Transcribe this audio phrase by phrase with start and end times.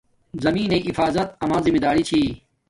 [0.43, 2.21] زمین نݵ احفاظت اما زمیداری چھی